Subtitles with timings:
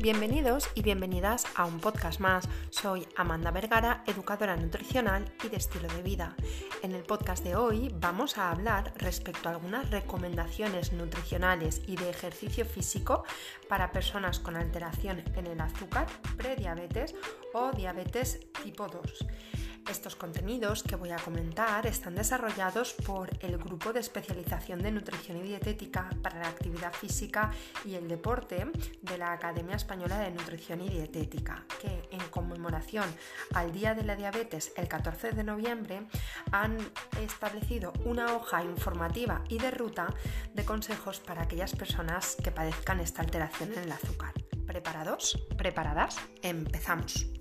[0.00, 2.48] Bienvenidos y bienvenidas a un podcast más.
[2.70, 6.36] Soy Amanda Vergara, educadora nutricional y de estilo de vida.
[6.84, 12.10] En el podcast de hoy vamos a hablar respecto a algunas recomendaciones nutricionales y de
[12.10, 13.24] ejercicio físico
[13.68, 16.06] para personas con alteración en el azúcar,
[16.36, 17.16] prediabetes
[17.52, 19.26] o diabetes tipo 2.
[19.88, 25.38] Estos contenidos que voy a comentar están desarrollados por el Grupo de Especialización de Nutrición
[25.38, 27.50] y Dietética para la Actividad Física
[27.86, 28.66] y el Deporte
[29.00, 33.06] de la Academia Española de Nutrición y Dietética, que en conmemoración
[33.54, 36.06] al Día de la Diabetes el 14 de noviembre
[36.52, 36.76] han
[37.22, 40.14] establecido una hoja informativa y de ruta
[40.52, 44.34] de consejos para aquellas personas que padezcan esta alteración en el azúcar.
[44.66, 45.42] ¿Preparados?
[45.56, 46.18] ¿Preparadas?
[46.42, 47.37] Empezamos.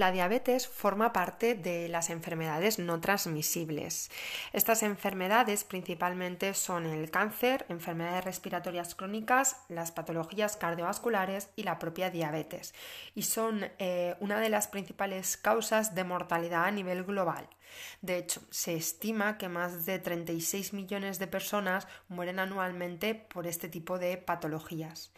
[0.00, 4.10] La diabetes forma parte de las enfermedades no transmisibles.
[4.54, 12.08] Estas enfermedades principalmente son el cáncer, enfermedades respiratorias crónicas, las patologías cardiovasculares y la propia
[12.08, 12.72] diabetes.
[13.14, 17.46] Y son eh, una de las principales causas de mortalidad a nivel global.
[18.00, 23.68] De hecho, se estima que más de 36 millones de personas mueren anualmente por este
[23.68, 25.12] tipo de patologías.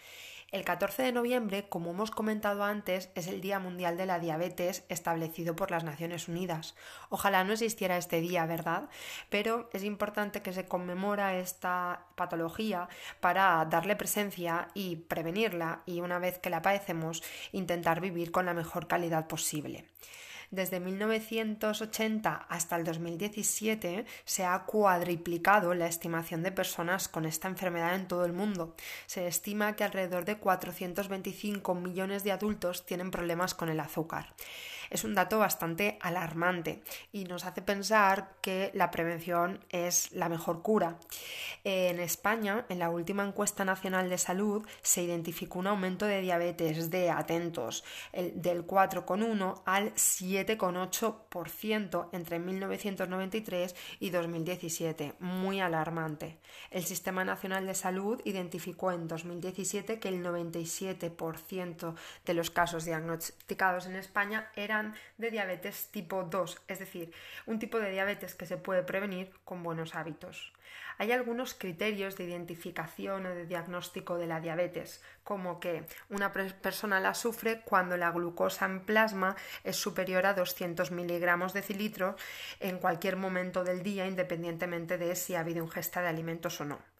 [0.53, 4.85] El 14 de noviembre, como hemos comentado antes, es el Día Mundial de la Diabetes
[4.91, 6.75] establecido por las Naciones Unidas.
[7.09, 8.91] Ojalá no existiera este día, ¿verdad?
[9.31, 16.19] Pero es importante que se conmemora esta patología para darle presencia y prevenirla y una
[16.19, 19.87] vez que la padecemos intentar vivir con la mejor calidad posible.
[20.53, 27.95] Desde 1980 hasta el 2017 se ha cuadriplicado la estimación de personas con esta enfermedad
[27.95, 28.77] en todo el mundo.
[29.07, 34.35] Se estima que alrededor de 425 millones de adultos tienen problemas con el azúcar
[34.93, 40.61] es un dato bastante alarmante y nos hace pensar que la prevención es la mejor
[40.61, 40.99] cura.
[41.65, 46.91] En España, en la última encuesta nacional de salud, se identificó un aumento de diabetes
[46.91, 49.93] de, atentos, del 4,1 al
[50.47, 56.39] 7,8% entre 1993 y 2017, muy alarmante.
[56.71, 61.95] El Sistema Nacional de Salud identificó en 2017 que el 97%
[62.25, 67.13] de los casos diagnosticados en España eran de diabetes tipo 2, es decir,
[67.47, 70.53] un tipo de diabetes que se puede prevenir con buenos hábitos.
[71.03, 77.01] Hay algunos criterios de identificación o de diagnóstico de la diabetes, como que una persona
[77.01, 82.15] la sufre cuando la glucosa en plasma es superior a 200 miligramos de cilitro
[82.61, 86.92] en cualquier momento del día, independientemente de si ha habido ingesta de alimentos o no.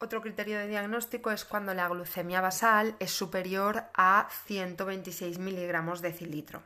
[0.00, 6.12] Otro criterio de diagnóstico es cuando la glucemia basal es superior a 126 miligramos de
[6.12, 6.62] cilitro.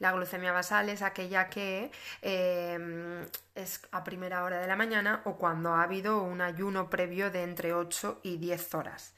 [0.00, 1.90] La glucemia basal es aquella que
[2.20, 7.30] eh, es a primera hora de la mañana o cuando ha habido un ayuno previo
[7.30, 9.14] de entre 8 y 10 horas.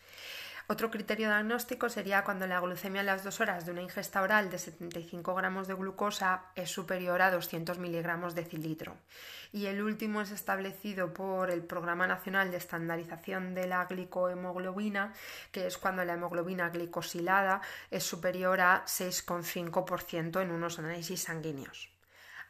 [0.69, 4.51] Otro criterio diagnóstico sería cuando la glucemia en las dos horas de una ingesta oral
[4.51, 8.97] de 75 gramos de glucosa es superior a 200 miligramos de cilitro.
[9.53, 15.15] Y el último es establecido por el Programa Nacional de Estandarización de la Glicohemoglobina,
[15.53, 17.61] que es cuando la hemoglobina glicosilada
[17.93, 21.96] es superior a 6,5% en unos análisis sanguíneos.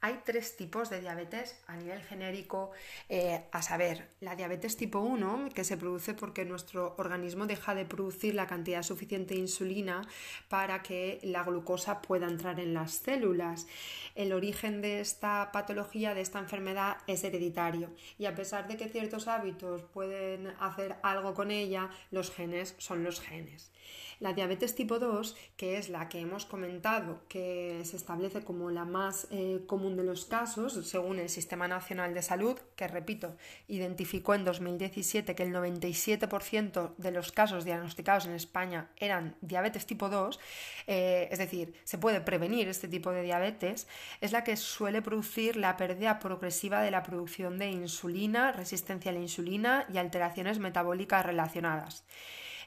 [0.00, 2.70] Hay tres tipos de diabetes a nivel genérico,
[3.08, 7.86] eh, a saber, la diabetes tipo 1, que se produce porque nuestro organismo deja de
[7.86, 10.02] producir la cantidad suficiente de insulina
[10.48, 13.66] para que la glucosa pueda entrar en las células.
[14.14, 18.88] El origen de esta patología, de esta enfermedad, es hereditario y a pesar de que
[18.88, 23.70] ciertos hábitos pueden hacer algo con ella, los genes son los genes.
[24.18, 28.86] La diabetes tipo 2, que es la que hemos comentado, que se establece como la
[28.86, 33.36] más eh, común de los casos, según el Sistema Nacional de Salud, que repito,
[33.68, 40.08] identificó en 2017 que el 97% de los casos diagnosticados en España eran diabetes tipo
[40.08, 40.40] 2,
[40.86, 43.86] eh, es decir, se puede prevenir este tipo de diabetes,
[44.20, 49.14] es la que suele producir la pérdida progresiva de la producción de insulina, resistencia a
[49.14, 52.04] la insulina y alteraciones metabólicas relacionadas.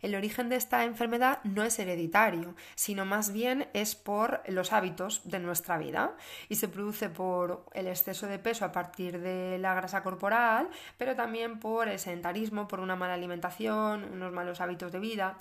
[0.01, 5.21] El origen de esta enfermedad no es hereditario, sino más bien es por los hábitos
[5.25, 6.15] de nuestra vida
[6.47, 11.15] y se produce por el exceso de peso a partir de la grasa corporal, pero
[11.15, 15.37] también por el sedentarismo, por una mala alimentación, unos malos hábitos de vida.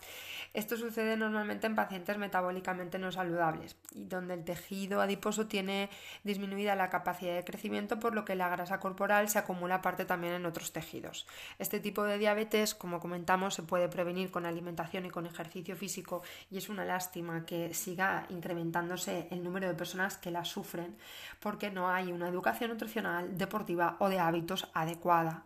[0.54, 5.90] Esto sucede normalmente en pacientes metabólicamente no saludables y donde el tejido adiposo tiene
[6.24, 10.32] disminuida la capacidad de crecimiento, por lo que la grasa corporal se acumula parte también
[10.32, 11.26] en otros tejidos.
[11.58, 16.22] Este tipo de diabetes, como comentamos, se puede prevenir con alimentación y con ejercicio físico
[16.50, 20.96] y es una lástima que siga incrementándose el número de personas que la sufren
[21.40, 25.44] porque no hay una educación nutricional, deportiva o de hábitos adecuada.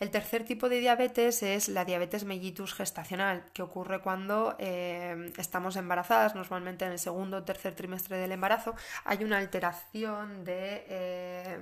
[0.00, 5.76] El tercer tipo de diabetes es la diabetes mellitus gestacional, que ocurre cuando eh, estamos
[5.76, 11.58] embarazadas, normalmente en el segundo o tercer trimestre del embarazo, hay una alteración eh,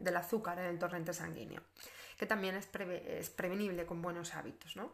[0.00, 1.62] del azúcar en el torrente sanguíneo,
[2.18, 2.68] que también es,
[3.06, 4.74] es prevenible con buenos hábitos.
[4.74, 4.90] ¿no?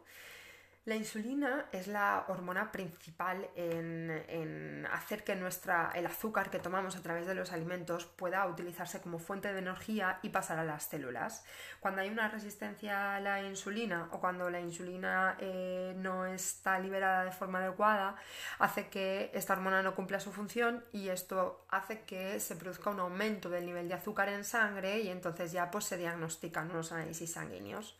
[0.85, 7.01] La insulina es la hormona principal en, hacer que nuestra, el azúcar que tomamos a
[7.01, 11.43] través de los alimentos pueda utilizarse como fuente de energía y pasar a las células.
[11.79, 17.23] Cuando hay una resistencia a la insulina o cuando la insulina eh, no está liberada
[17.23, 18.15] de forma adecuada,
[18.59, 22.99] hace que esta hormona no cumpla su función y esto hace que se produzca un
[22.99, 27.33] aumento del nivel de azúcar en sangre y entonces ya pues, se diagnostican unos análisis
[27.33, 27.97] sanguíneos.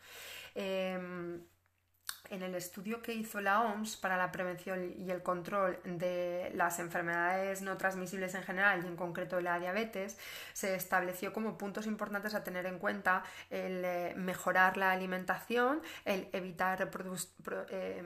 [0.53, 1.41] Em,
[2.30, 6.80] en el estudio que hizo la OMS para la prevención y el control de las
[6.80, 10.18] enfermedades no transmisibles en general y en concreto la diabetes,
[10.54, 16.27] se estableció como puntos importantes a tener en cuenta el eh, mejorar la alimentación, el
[16.33, 16.89] evitar
[17.69, 18.04] eh,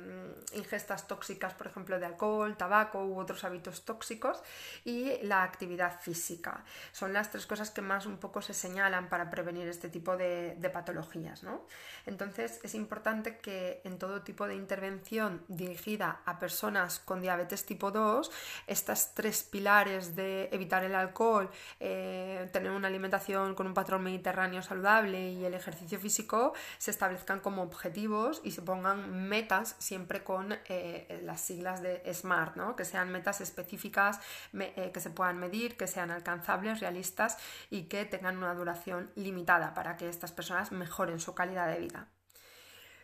[0.54, 4.42] ingestas tóxicas, por ejemplo, de alcohol, tabaco u otros hábitos tóxicos
[4.84, 6.64] y la actividad física.
[6.92, 10.58] Son las tres cosas que más un poco se señalan para prevenir este tipo de,
[10.74, 11.44] patologías.
[11.44, 11.66] ¿no?
[12.06, 17.92] Entonces es importante que en todo tipo de intervención dirigida a personas con diabetes tipo
[17.92, 18.32] 2,
[18.68, 24.62] estas tres pilares de evitar el alcohol, eh, tener una alimentación con un patrón mediterráneo
[24.62, 30.58] saludable y el ejercicio físico se establezcan como objetivos y se pongan metas siempre con
[30.68, 32.76] eh, las siglas de SMART, ¿no?
[32.76, 34.20] que sean metas específicas
[34.54, 37.38] eh, que se puedan medir, que sean alcanzables, realistas
[37.70, 42.08] y que tengan una duración limitada para que estas personas mejoren su calidad de vida.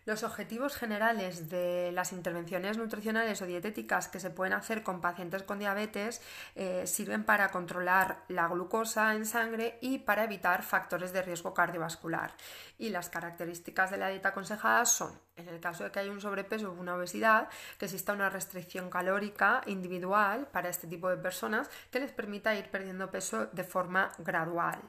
[0.06, 5.42] Los objetivos generales de las intervenciones nutricionales o dietéticas que se pueden hacer con pacientes
[5.42, 6.22] con diabetes
[6.54, 12.36] eh, sirven para controlar la glucosa en sangre y para evitar factores de riesgo cardiovascular.
[12.78, 16.22] Y las características de la dieta aconsejada son, en el caso de que haya un
[16.22, 21.70] sobrepeso o una obesidad, que exista una restricción calórica individual para este tipo de personas
[21.92, 24.80] que les permita ir perdiendo peso de forma gradual.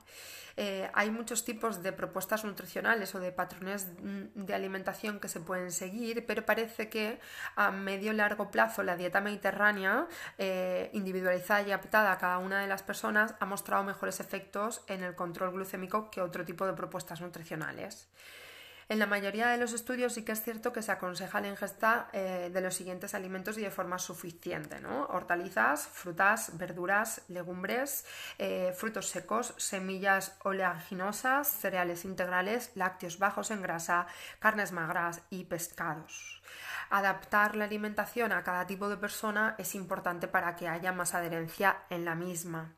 [0.58, 5.70] Eh, hay muchos tipos de propuestas nutricionales o de patrones de alimentación que se pueden
[5.70, 7.20] seguir, pero parece que
[7.56, 10.06] a medio y largo plazo la dieta mediterránea,
[10.38, 15.02] eh, individualizada y adaptada a cada una de las personas, ha mostrado mejores efectos en
[15.02, 18.08] el control glucémico que otro tipo de propuestas nutricionales.
[18.88, 22.08] En la mayoría de los estudios sí que es cierto que se aconseja la ingesta
[22.12, 25.06] eh, de los siguientes alimentos y de forma suficiente, ¿no?
[25.06, 28.04] Hortalizas, frutas, verduras, legumbres,
[28.38, 34.06] eh, frutos secos, semillas oleaginosas, cereales integrales, lácteos bajos en grasa,
[34.38, 36.42] carnes magras y pescados
[36.88, 41.78] adaptar la alimentación a cada tipo de persona es importante para que haya más adherencia
[41.90, 42.76] en la misma.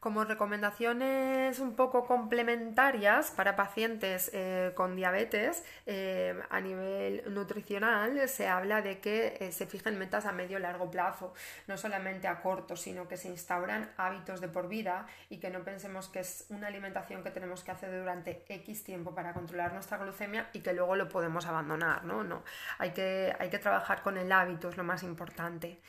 [0.00, 8.46] Como recomendaciones un poco complementarias para pacientes eh, con diabetes, eh, a nivel nutricional se
[8.46, 11.34] habla de que eh, se fijen metas a medio y largo plazo,
[11.66, 15.64] no solamente a corto, sino que se instauran hábitos de por vida y que no
[15.64, 19.98] pensemos que es una alimentación que tenemos que hacer durante X tiempo para controlar nuestra
[19.98, 22.22] glucemia y que luego lo podemos abandonar, ¿no?
[22.22, 22.44] No,
[22.78, 25.80] hay que, hay que trabajar con el hábito, es lo más importante.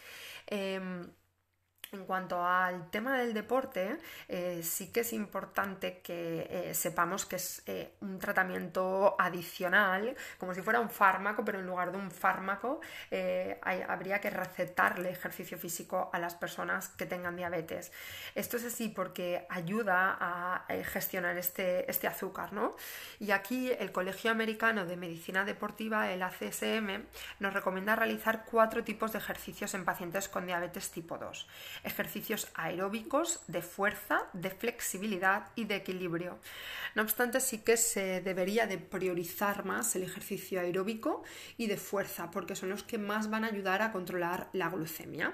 [1.92, 3.98] En cuanto al tema del deporte,
[4.28, 10.54] eh, sí que es importante que eh, sepamos que es eh, un tratamiento adicional, como
[10.54, 12.80] si fuera un fármaco, pero en lugar de un fármaco
[13.62, 17.92] habría que recetarle ejercicio físico a las personas que tengan diabetes.
[18.36, 22.76] Esto es así porque ayuda a gestionar este, este azúcar, ¿no?
[23.20, 27.06] Y aquí el Colegio Americano de Medicina Deportiva, el ACSM,
[27.40, 31.48] nos recomienda realizar cuatro tipos de ejercicios en pacientes con diabetes tipo 2
[31.84, 36.40] ejercicios aeróbicos de fuerza, de flexibilidad y de equilibrio.
[36.96, 41.24] No obstante, sí que se debería de priorizar más el ejercicio aeróbico
[41.58, 45.34] y de fuerza, porque son los que más van a ayudar a controlar la glucemia.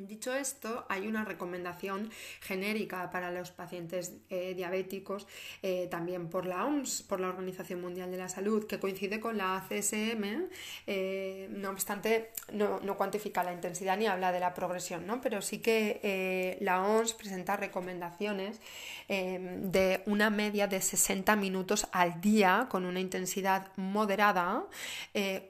[0.00, 5.26] Dicho esto, hay una recomendación genérica para los pacientes eh, diabéticos,
[5.62, 9.36] eh, también por la OMS, por la Organización Mundial de la Salud, que coincide con
[9.36, 10.48] la CSM,
[10.86, 15.20] eh, no obstante, no, cuantifica la intensidad ni habla de la progresión, ¿no?
[15.20, 18.60] pero sí que la OMS presenta recomendaciones
[19.08, 24.64] de una media de 60 minutos al día con una intensidad moderada,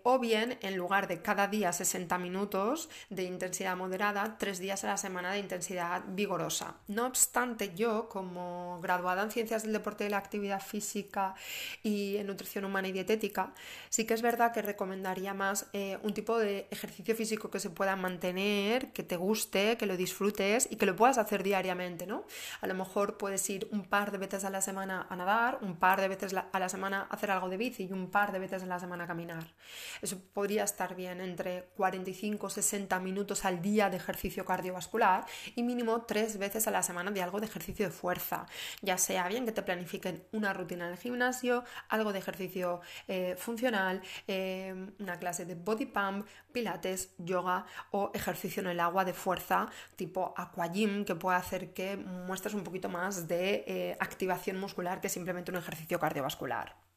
[0.03, 4.87] o bien en lugar de cada día 60 minutos de intensidad moderada, tres días a
[4.87, 6.77] la semana de intensidad vigorosa.
[6.89, 11.35] No obstante, yo como graduada en Ciencias del Deporte y la Actividad Física
[11.83, 13.53] y en Nutrición Humana y Dietética,
[13.91, 17.69] sí que es verdad que recomendaría más eh, un tipo de ejercicio físico que se
[17.69, 22.25] pueda mantener, que te guste, que lo disfrutes y que lo puedas hacer diariamente, ¿no?
[22.63, 25.77] A lo mejor puedes ir un par de veces a la semana a nadar, un
[25.77, 28.39] par de veces a la semana a hacer algo de bici y un par de
[28.39, 29.53] veces a la semana a caminar.
[30.01, 35.63] Eso podría estar bien entre 45 o 60 minutos al día de ejercicio cardiovascular y
[35.63, 38.47] mínimo tres veces a la semana de algo de ejercicio de fuerza,
[38.83, 43.37] ya sea bien que te planifiquen una rutina en el gimnasio, algo de ejercicio eh,
[43.37, 49.13] funcional, eh, una clase de body pump, pilates, yoga o ejercicio en el agua de
[49.13, 55.01] fuerza tipo aquagym que puede hacer que muestres un poquito más de eh, activación muscular
[55.01, 56.90] que simplemente un ejercicio cardiovascular.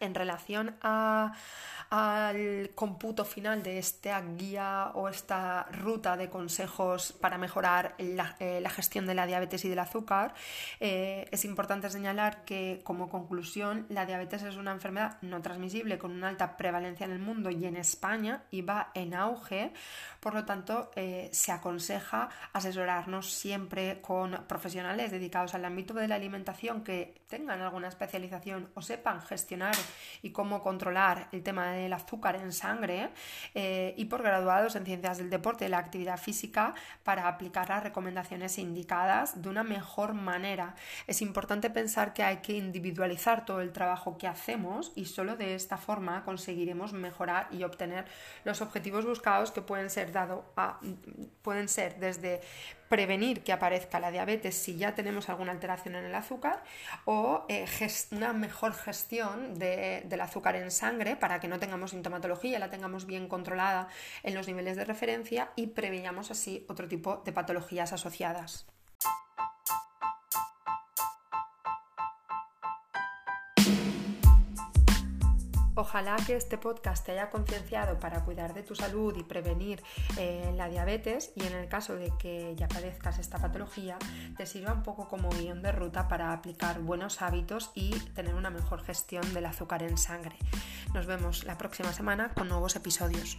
[0.00, 0.74] En relación
[1.90, 8.64] al cómputo final de esta guía o esta ruta de consejos para mejorar la, eh,
[8.68, 10.34] gestión de la diabetes y del azúcar,
[10.80, 16.10] eh, es importante señalar que como conclusión la diabetes es una enfermedad no transmisible con
[16.10, 19.72] una alta prevalencia en el mundo y en España y va en auge,
[20.20, 26.16] por lo tanto eh, se aconseja asesorarnos siempre con profesionales dedicados al ámbito de la
[26.16, 29.74] alimentación que tengan alguna especialización o sepan gestionar
[30.22, 33.10] y cómo controlar el tema del azúcar en sangre
[33.54, 37.82] eh, y por graduados en ciencias del deporte y la actividad física para aplicar las
[37.82, 40.74] recomendaciones indicadas de una mejor manera.
[41.06, 45.54] Es importante pensar que hay que individualizar todo el trabajo que hacemos y solo de
[45.54, 48.06] esta forma conseguiremos mejorar y obtener
[48.44, 50.80] los objetivos buscados que pueden ser dado a,
[51.42, 52.40] pueden ser desde
[52.88, 56.62] prevenir que aparezca la diabetes si ya tenemos alguna alteración en el azúcar
[57.04, 57.66] o eh,
[58.10, 63.28] una mejor gestión del azúcar en sangre para que no tengamos sintomatología, la tengamos bien
[63.28, 63.88] controlada
[64.22, 68.66] en los niveles de referencia y preveyamos así otro tipo de patologías asociadas.
[75.76, 79.82] Ojalá que este podcast te haya concienciado para cuidar de tu salud y prevenir
[80.16, 83.98] eh, la diabetes y en el caso de que ya padezcas esta patología,
[84.36, 88.50] te sirva un poco como guion de ruta para aplicar buenos hábitos y tener una
[88.50, 90.36] mejor gestión del azúcar en sangre.
[90.92, 93.38] Nos vemos la próxima semana con nuevos episodios.